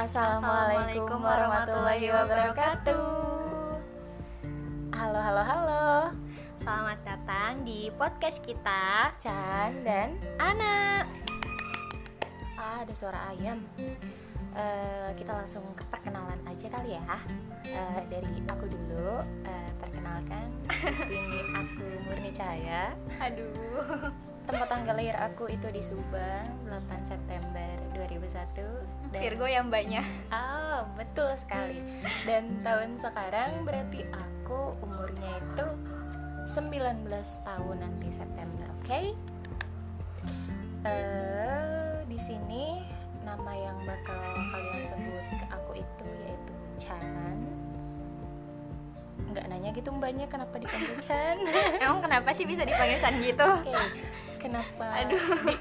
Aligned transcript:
Assalamualaikum 0.00 1.20
warahmatullahi 1.20 2.08
wabarakatuh. 2.08 3.04
Halo, 4.96 5.20
halo, 5.20 5.42
halo. 5.44 5.88
Selamat 6.56 7.04
datang 7.04 7.60
di 7.68 7.92
podcast 8.00 8.40
kita 8.40 9.12
Chan 9.20 9.84
dan 9.84 10.16
Ana. 10.40 11.04
ah, 12.56 12.80
ada 12.80 12.94
suara 12.96 13.28
ayam. 13.28 13.60
Eh, 14.56 15.12
kita 15.20 15.36
langsung 15.36 15.68
ke 15.76 15.84
perkenalan 15.92 16.40
aja 16.48 16.72
kali 16.72 16.96
ya. 16.96 17.04
Eh, 17.68 18.00
dari 18.08 18.40
aku 18.48 18.72
dulu. 18.72 19.20
Eh, 19.44 19.70
perkenalkan, 19.84 20.48
di 20.64 20.96
sini 20.96 21.44
aku 21.52 21.84
Murni 22.08 22.32
Cahaya. 22.32 22.96
Aduh. 23.20 24.29
Tempat 24.50 24.66
tanggal 24.66 24.98
lahir 24.98 25.14
aku 25.14 25.46
itu 25.46 25.70
di 25.70 25.78
Subang, 25.78 26.42
8 26.66 27.06
September 27.06 27.70
2001. 27.94 28.66
Dan- 29.14 29.22
Virgo 29.22 29.46
yang 29.46 29.70
banyak. 29.70 30.02
Oh, 30.34 30.90
betul 30.98 31.30
sekali. 31.38 31.78
Dan 32.26 32.58
tahun 32.60 32.98
sekarang 32.98 33.62
berarti 33.62 34.02
aku 34.10 34.74
umurnya 34.82 35.38
itu 35.38 35.66
19 36.50 37.06
tahun 37.46 37.76
nanti 37.78 38.10
September, 38.10 38.66
oke? 38.74 39.00
Eh, 40.82 41.94
di 42.10 42.18
sini 42.18 42.82
nama 43.22 43.54
yang 43.54 43.78
bakal 43.86 44.18
kalian 44.50 44.82
sebut 44.82 45.24
ke 45.30 45.46
aku 45.46 45.72
itu 45.78 46.06
yaitu 46.26 46.52
Chan. 46.80 47.38
Nggak 49.30 49.46
nanya 49.46 49.70
gitu 49.70 49.94
mbaknya 49.94 50.26
kenapa 50.26 50.58
dipanggil 50.58 50.98
Chan? 50.98 51.38
Emang 51.86 52.02
kenapa 52.02 52.34
sih 52.34 52.42
bisa 52.42 52.66
dipanggil 52.66 52.98
Chan 52.98 53.14
gitu? 53.22 53.46
Oke, 53.46 53.78
kenapa? 54.40 54.86
Aduh. 55.04 55.20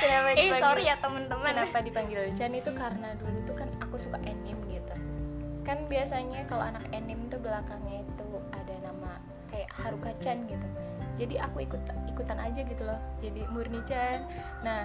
kenapa 0.00 0.28
Eh 0.36 0.52
sorry 0.60 0.84
ya 0.86 0.96
teman-teman. 1.00 1.50
Kenapa 1.50 1.78
dipanggil 1.80 2.28
Chan 2.36 2.52
itu 2.52 2.70
karena 2.76 3.16
dulu 3.16 3.38
tuh 3.48 3.56
kan 3.56 3.68
aku 3.80 3.96
suka 3.96 4.20
anime 4.22 4.60
gitu. 4.68 4.94
Kan 5.64 5.88
biasanya 5.88 6.44
kalau 6.44 6.68
anak 6.68 6.84
anime 6.92 7.24
tuh 7.32 7.40
belakangnya 7.40 8.04
itu 8.04 8.26
ada 8.52 8.74
nama 8.84 9.16
kayak 9.48 9.70
Haruka 9.80 10.12
Chan 10.20 10.44
gitu. 10.44 10.68
Jadi 11.14 11.38
aku 11.38 11.62
ikut 11.62 11.80
ikutan 12.10 12.38
aja 12.42 12.60
gitu 12.66 12.82
loh. 12.84 13.00
Jadi 13.22 13.42
Murni 13.48 13.80
Chan. 13.88 14.26
Nah, 14.66 14.84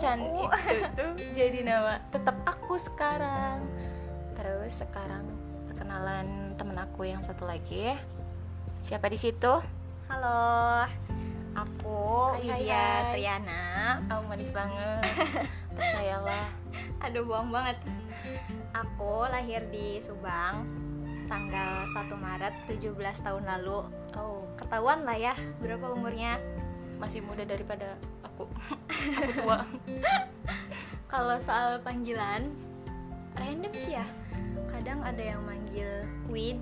Chan 0.00 0.18
Uh. 0.18 0.50
itu 0.50 0.82
tuh 0.98 1.10
jadi 1.30 1.62
nama 1.62 2.02
tetap 2.10 2.34
aku 2.42 2.74
sekarang. 2.80 3.62
Terus 4.34 4.82
sekarang 4.82 5.24
perkenalan 5.70 6.56
temen 6.56 6.76
aku 6.80 7.06
yang 7.06 7.20
satu 7.20 7.44
lagi 7.46 7.92
ya. 7.92 7.96
Siapa 8.82 9.06
di 9.12 9.18
situ? 9.20 9.52
Halo. 10.06 11.05
Aku 11.56 12.36
Hai, 12.36 12.44
hai, 12.44 12.60
Widya 12.60 12.84
hai. 12.84 13.12
Triana. 13.16 13.64
Oh, 14.12 14.20
manis 14.28 14.52
banget. 14.52 15.08
Percayalah. 15.76 16.52
Aduh 17.00 17.24
bohong 17.24 17.48
banget. 17.48 17.80
Aku 18.76 19.24
lahir 19.24 19.64
di 19.72 19.96
Subang 19.96 20.68
tanggal 21.24 21.88
1 21.88 22.12
Maret 22.12 22.54
17 22.68 22.92
tahun 23.24 23.44
lalu. 23.48 23.88
Oh, 24.20 24.44
Ketahuan 24.60 25.08
lah 25.08 25.16
ya 25.16 25.32
berapa 25.64 25.96
umurnya. 25.96 26.36
masih 26.96 27.20
muda 27.20 27.44
daripada 27.44 28.00
aku. 28.24 28.48
aku 28.88 29.32
tua. 29.36 29.60
Kalau 31.12 31.36
soal 31.36 31.76
panggilan 31.84 32.48
random 33.36 33.72
sih 33.76 34.00
ya. 34.00 34.08
Kadang 34.72 35.04
ada 35.04 35.20
yang 35.20 35.44
manggil 35.44 36.08
Wid, 36.32 36.56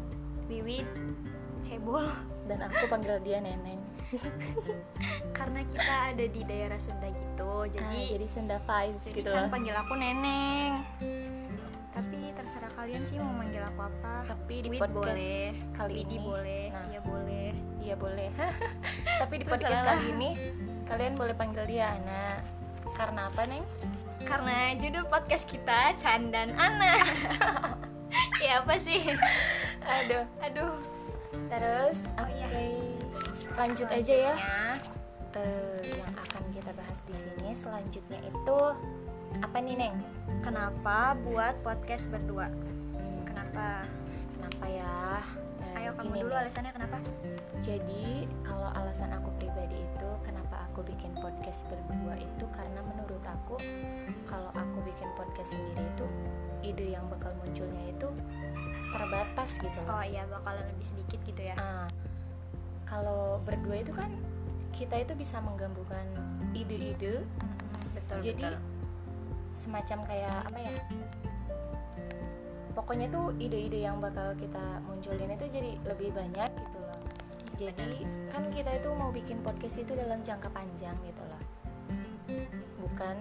Wiwid, 0.50 0.87
Cebol 1.62 2.11
Dan 2.50 2.67
aku 2.67 2.91
panggil 2.91 3.22
dia 3.22 3.39
neneng. 3.39 3.78
karena 5.37 5.61
kita 5.65 5.84
ada 6.11 6.25
di 6.25 6.43
daerah 6.43 6.79
Sunda 6.79 7.09
gitu. 7.09 7.53
Jadi, 7.69 7.81
Jadi 7.81 8.12
jadi 8.12 8.27
Sunda 8.27 8.59
vibes 8.59 9.05
jadi 9.05 9.17
gitu 9.17 9.31
loh. 9.31 9.48
panggil 9.48 9.75
aku 9.75 9.93
Neneng. 9.95 10.73
Tapi 11.91 12.19
terserah 12.34 12.73
kalian 12.75 13.03
sih 13.03 13.17
mau 13.17 13.31
manggil 13.31 13.62
aku 13.62 13.81
apa. 13.83 14.15
Tapi 14.27 14.55
di 14.61 14.69
podcast 14.75 14.94
boleh, 15.15 15.47
kali 15.72 15.93
Widi 15.97 16.11
ini, 16.12 16.25
boleh, 16.25 16.65
Nah. 16.69 16.84
iya 16.84 17.00
boleh. 17.00 17.49
iya 17.81 17.94
boleh. 17.94 18.28
Tapi 19.21 19.34
di 19.37 19.44
podcast 19.44 19.81
kali 19.81 20.05
ini 20.11 20.31
kalian 20.84 21.15
boleh 21.15 21.33
panggil 21.33 21.65
dia 21.65 21.94
Ana. 21.94 22.43
Karena 22.93 23.27
apa, 23.27 23.43
Neng? 23.44 23.62
Karena 24.22 24.72
judul 24.75 25.05
podcast 25.05 25.44
kita 25.44 25.93
Chan 25.94 26.31
dan 26.31 26.50
Ana. 26.55 26.97
ya 28.44 28.61
apa 28.61 28.75
sih? 28.77 29.05
Aduh. 29.84 30.25
Aduh. 30.41 30.75
Terus, 31.47 32.06
Oh, 32.15 32.25
oke. 32.25 32.33
iya. 32.33 32.94
Lanjut 33.53 33.88
aja 33.88 34.15
ya. 34.31 34.34
Eh, 35.34 35.82
yang 35.99 36.15
akan 36.15 36.43
kita 36.55 36.71
bahas 36.72 37.03
di 37.05 37.15
sini 37.19 37.50
selanjutnya 37.53 38.19
itu 38.22 38.59
apa 39.43 39.56
nih, 39.59 39.75
Neng? 39.77 39.97
Kenapa 40.41 41.19
buat 41.27 41.59
podcast 41.60 42.06
berdua? 42.09 42.47
Hmm, 42.49 43.21
Kenapa? 43.27 43.82
kenapa 44.38 44.65
ya? 44.71 44.97
Eh, 45.75 45.78
Ayo 45.82 45.91
kamu 45.99 46.06
gini, 46.06 46.19
dulu 46.22 46.32
Neng. 46.32 46.43
alasannya 46.47 46.72
kenapa? 46.72 46.97
Jadi 47.59 48.05
kalau 48.47 48.71
alasan 48.78 49.10
aku 49.10 49.28
pribadi 49.41 49.82
itu 49.82 50.09
kenapa 50.22 50.71
aku 50.71 50.87
bikin 50.87 51.11
podcast 51.19 51.66
berdua 51.66 52.15
itu 52.15 52.44
karena 52.55 52.78
menurut 52.84 53.25
aku 53.26 53.56
kalau 54.28 54.53
aku 54.55 54.78
bikin 54.87 55.09
podcast 55.19 55.56
sendiri 55.56 55.82
itu 55.82 56.06
ide 56.62 56.87
yang 56.94 57.03
bakal 57.11 57.34
munculnya 57.43 57.91
itu 57.91 58.09
terbatas 58.94 59.59
gitu. 59.59 59.81
Oh 59.91 60.05
iya 60.05 60.22
bakalan 60.31 60.62
lebih 60.71 60.87
sedikit 60.87 61.19
gitu 61.26 61.43
ya. 61.43 61.56
Ah, 61.59 61.88
kalau 62.84 63.41
berdua 63.43 63.81
itu 63.81 63.93
kan 63.93 64.09
kita 64.75 65.06
itu 65.06 65.12
bisa 65.15 65.39
menggabungkan 65.41 66.05
ide-ide 66.55 67.22
betul 67.95 68.19
jadi 68.21 68.55
betul. 68.55 68.55
semacam 69.55 69.99
kayak 70.11 70.39
apa 70.50 70.59
ya? 70.59 70.77
Pokoknya 72.75 73.06
tuh 73.06 73.31
ide-ide 73.39 73.87
yang 73.87 74.03
bakal 74.03 74.34
kita 74.34 74.83
munculin 74.83 75.31
itu 75.31 75.47
jadi 75.47 75.78
lebih 75.87 76.11
banyak 76.11 76.50
gitu 76.59 76.78
loh. 76.83 77.00
Jadi 77.55 78.03
kan 78.34 78.50
kita 78.50 78.83
itu 78.83 78.91
mau 78.99 79.15
bikin 79.15 79.39
podcast 79.47 79.78
itu 79.78 79.94
dalam 79.94 80.19
jangka 80.27 80.50
panjang 80.50 80.99
gitu 81.06 81.23
loh. 81.23 81.43
Bukan 82.83 83.15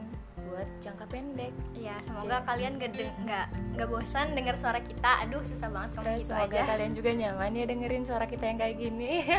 buat 0.53 0.69
jangka 0.79 1.05
pendek. 1.09 1.53
Ya 1.73 1.97
semoga 1.99 2.37
Jadi- 2.37 2.45
kalian 2.45 2.73
gak 2.77 2.91
deng- 2.93 3.17
nggak 3.25 3.45
nggak 3.73 3.89
bosan 3.89 4.27
dengar 4.37 4.53
suara 4.53 4.79
kita. 4.79 5.25
Aduh 5.25 5.41
susah 5.41 5.67
banget 5.67 5.89
Terus 5.97 6.21
gitu 6.21 6.29
semoga 6.29 6.57
aja. 6.61 6.69
kalian 6.69 6.93
juga 6.93 7.09
nyaman 7.11 7.51
ya 7.57 7.65
dengerin 7.65 8.05
suara 8.05 8.25
kita 8.29 8.45
yang 8.45 8.57
kayak 8.61 8.77
gini. 8.77 9.25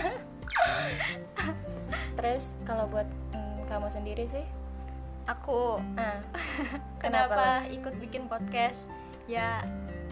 Terus 2.18 2.54
kalau 2.62 2.86
buat 2.90 3.06
mm, 3.30 3.66
kamu 3.70 3.88
sendiri 3.90 4.26
sih, 4.26 4.44
Aku 5.24 5.80
ah, 5.96 6.20
kenapa 7.02 7.64
ikut 7.72 7.96
bikin 7.96 8.28
podcast? 8.28 8.92
Ya 9.24 9.64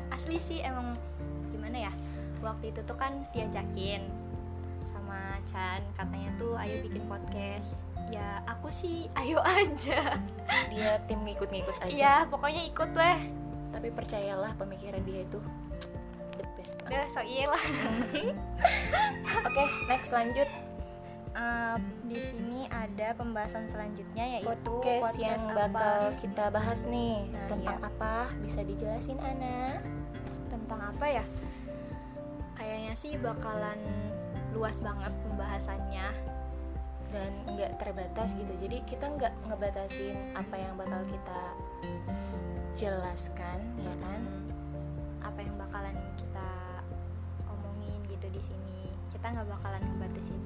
asli 0.08 0.40
sih 0.40 0.64
emang 0.64 0.96
gimana 1.52 1.84
ya? 1.84 1.92
Waktu 2.40 2.72
itu 2.72 2.80
tuh 2.82 2.96
kan 2.96 3.20
diajakin 3.36 4.08
sama 4.88 5.36
Chan 5.44 5.84
katanya 5.94 6.32
tuh 6.40 6.56
ayo 6.56 6.80
bikin 6.80 7.04
podcast. 7.06 7.84
Ya 8.12 8.44
aku 8.44 8.68
sih 8.68 9.08
ayo 9.16 9.40
aja. 9.56 10.20
Dia 10.68 11.00
tim 11.08 11.24
ngikut-ngikut 11.24 11.76
aja. 11.80 11.96
Ya 11.96 12.14
pokoknya 12.28 12.68
ikut 12.68 12.92
lah. 12.92 13.16
Tapi 13.72 13.88
percayalah 13.88 14.52
pemikiran 14.60 15.00
dia 15.02 15.24
itu 15.24 15.40
the 16.36 16.44
best. 16.60 16.76
Udah 16.84 17.08
so 17.08 17.24
iya 17.24 17.48
lah. 17.48 17.62
Oke, 19.48 19.64
next 19.88 20.12
lanjut 20.12 20.46
Eh, 21.32 21.76
di 22.12 22.20
sini 22.20 22.68
ada 22.68 23.16
pembahasan 23.16 23.64
selanjutnya 23.64 24.36
yaitu 24.36 24.52
podcast, 24.52 25.16
yang 25.16 25.40
apa? 25.40 25.64
bakal 25.64 26.00
kita 26.20 26.44
bahas 26.52 26.84
nih 26.84 27.24
Nah, 27.32 27.48
tentang 27.48 27.78
iya. 27.80 27.88
apa? 27.88 28.14
Bisa 28.44 28.60
dijelasin 28.60 29.16
Ana? 29.16 29.80
tentang 30.52 30.92
apa 30.92 31.06
ya? 31.08 31.24
Kayaknya 32.52 32.92
sih 32.92 33.16
bakalan 33.16 33.80
luas 34.52 34.84
banget 34.84 35.08
pembahasannya. 35.24 36.06
Dan 37.12 37.30
nggak 37.44 37.76
terbatas 37.76 38.32
gitu 38.32 38.52
jadi 38.56 38.80
kita 38.88 39.04
nggak 39.12 39.32
ngebatasin 39.44 40.16
apa 40.32 40.56
yang 40.56 40.72
bakal 40.80 41.04
kita 41.04 41.42
jelaskan 42.72 43.60
ya 43.76 43.94
kan 44.00 44.20
Apa 45.22 45.38
yang 45.38 45.54
bakalan 45.54 45.94
kita 46.18 46.50
omongin 47.46 48.02
gitu 48.10 48.26
di 48.26 48.42
sini. 48.42 48.90
Kita 49.06 49.30
nggak 49.30 49.48
bakalan 49.54 49.80
ngebatasin. 49.86 50.40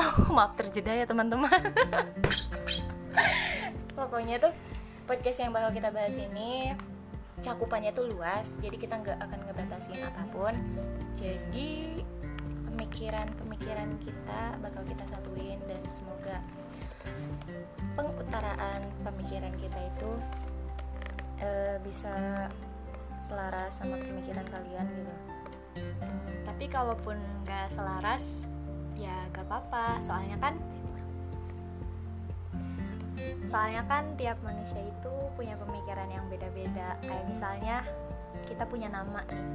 oh 0.00 0.32
maaf 0.32 0.56
terjeda 0.56 0.96
ya 0.96 1.04
teman-teman 1.04 1.50
pokoknya 3.94 4.38
tuh 4.38 4.52
podcast 5.04 5.42
yang 5.42 5.50
bakal 5.50 5.74
kita 5.74 5.90
bahas 5.90 6.16
ini 6.16 6.70
cakupannya 7.40 7.90
tuh 7.96 8.12
luas 8.12 8.60
jadi 8.60 8.76
kita 8.76 9.00
nggak 9.00 9.18
akan 9.18 9.38
ngebatasin 9.48 10.00
apa 10.04 10.22
pun. 10.30 10.54
Jadi 11.16 12.00
pemikiran-pemikiran 12.70 13.90
kita 14.00 14.56
bakal 14.64 14.80
kita 14.88 15.04
satuin 15.08 15.60
dan 15.68 15.80
semoga 15.92 16.40
pengutaraan 17.96 18.80
pemikiran 19.04 19.52
kita 19.60 19.78
itu 19.78 20.10
eh, 21.44 21.76
bisa 21.84 22.48
selaras 23.20 23.76
sama 23.76 24.00
pemikiran 24.00 24.48
kalian 24.48 24.88
gitu. 24.88 25.14
Tapi 26.44 26.64
kalaupun 26.72 27.20
nggak 27.44 27.68
selaras 27.68 28.48
ya 28.96 29.12
gak 29.32 29.44
apa-apa. 29.48 30.00
Soalnya 30.00 30.40
kan 30.40 30.56
soalnya 33.48 33.82
kan 33.88 34.16
tiap 34.20 34.36
manusia 34.44 34.80
itu 34.80 35.14
punya 35.36 35.56
pemikiran 35.56 36.08
yang 36.12 36.24
beda-beda. 36.28 36.96
Kayak 37.00 37.24
misalnya 37.28 37.76
kita 38.44 38.64
punya 38.68 38.92
nama 38.92 39.24
nih. 39.30 39.48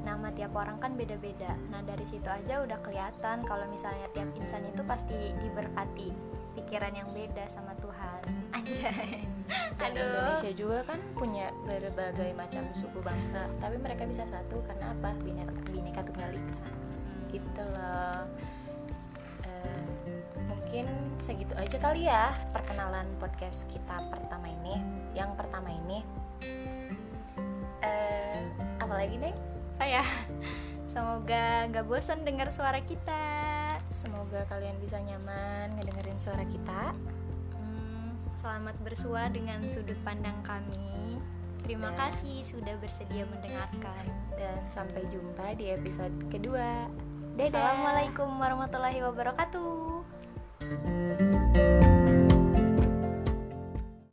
Nama 0.00 0.28
tiap 0.32 0.52
orang 0.56 0.80
kan 0.80 0.96
beda-beda. 0.96 1.56
Nah 1.68 1.84
dari 1.84 2.04
situ 2.04 2.26
aja 2.28 2.64
udah 2.64 2.80
kelihatan 2.80 3.44
kalau 3.44 3.68
misalnya 3.68 4.08
tiap 4.16 4.28
insan 4.36 4.64
itu 4.68 4.80
pasti 4.84 5.32
diberkati 5.40 6.12
pikiran 6.56 6.92
yang 6.96 7.08
beda 7.12 7.44
sama 7.48 7.76
Tuhan. 7.80 8.22
Anjay. 8.56 9.24
Dan 9.76 9.92
Aduh. 9.96 10.04
Indonesia 10.04 10.50
juga 10.56 10.78
kan 10.88 11.00
punya 11.16 11.52
berbagai 11.64 12.32
macam 12.36 12.64
suku 12.76 13.00
bangsa 13.00 13.48
tapi 13.60 13.76
mereka 13.76 14.08
bisa 14.08 14.24
satu 14.28 14.60
karena 14.68 14.92
apa? 14.92 15.16
Bineka, 15.20 15.52
bineka 15.68 16.00
tunggal 16.04 16.32
ika. 16.32 16.68
Gitu 17.30 17.62
loh 17.76 18.24
mungkin 20.70 20.86
segitu 21.18 21.50
aja 21.58 21.82
kali 21.82 22.06
ya 22.06 22.30
perkenalan 22.54 23.02
podcast 23.18 23.66
kita 23.74 24.06
pertama 24.06 24.46
ini. 24.46 24.78
Yang 25.18 25.42
pertama 25.42 25.66
ini 25.66 26.06
eh 27.82 28.38
apa 28.78 28.94
lagi 28.94 29.18
nih 29.18 29.34
apa 29.74 29.84
ya. 29.98 30.04
Semoga 30.94 31.66
nggak 31.74 31.90
bosan 31.90 32.22
dengar 32.22 32.54
suara 32.54 32.78
kita. 32.86 33.18
Semoga 33.90 34.46
kalian 34.46 34.78
bisa 34.78 35.02
nyaman 35.02 35.74
ngedengerin 35.74 36.22
suara 36.22 36.46
kita. 36.46 36.94
Hmm, 37.58 38.14
selamat 38.38 38.78
bersua 38.86 39.26
dengan 39.26 39.66
sudut 39.66 39.98
pandang 40.06 40.38
kami. 40.46 41.18
Terima 41.66 41.90
Dan- 41.90 41.98
kasih 41.98 42.46
sudah 42.46 42.78
bersedia 42.78 43.26
mendengarkan. 43.26 44.06
Dan 44.38 44.62
sampai 44.70 45.02
jumpa 45.10 45.50
di 45.58 45.74
episode 45.74 46.14
kedua. 46.30 46.86
Dadah. 47.34 47.58
Assalamualaikum 47.58 48.30
warahmatullahi 48.38 49.02
wabarakatuh 49.02 49.99
Thank 50.70 51.20
you. 51.20 51.29